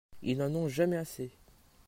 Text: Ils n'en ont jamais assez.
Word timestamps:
Ils 0.23 0.39
n'en 0.39 0.51
ont 0.55 0.67
jamais 0.67 0.97
assez. 0.97 1.29